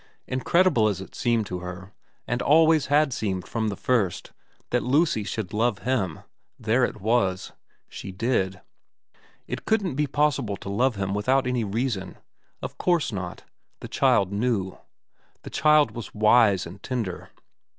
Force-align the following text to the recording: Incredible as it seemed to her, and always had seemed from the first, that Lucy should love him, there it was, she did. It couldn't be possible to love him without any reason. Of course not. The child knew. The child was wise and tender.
Incredible 0.25 0.87
as 0.87 0.99
it 0.99 1.13
seemed 1.13 1.45
to 1.45 1.59
her, 1.59 1.93
and 2.25 2.41
always 2.41 2.87
had 2.87 3.13
seemed 3.13 3.47
from 3.47 3.67
the 3.67 3.75
first, 3.75 4.31
that 4.71 4.81
Lucy 4.81 5.23
should 5.23 5.53
love 5.53 5.77
him, 5.85 6.21
there 6.57 6.83
it 6.83 6.99
was, 6.99 7.51
she 7.87 8.11
did. 8.11 8.61
It 9.45 9.65
couldn't 9.65 9.93
be 9.93 10.07
possible 10.07 10.57
to 10.57 10.69
love 10.69 10.95
him 10.95 11.13
without 11.13 11.45
any 11.45 11.63
reason. 11.63 12.17
Of 12.63 12.79
course 12.79 13.11
not. 13.13 13.43
The 13.79 13.87
child 13.87 14.31
knew. 14.31 14.79
The 15.43 15.51
child 15.51 15.91
was 15.91 16.15
wise 16.15 16.65
and 16.65 16.81
tender. 16.81 17.29